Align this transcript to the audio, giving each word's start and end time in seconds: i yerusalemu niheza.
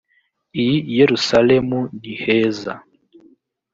i 0.65 0.67
yerusalemu 0.97 1.79
niheza. 1.99 2.73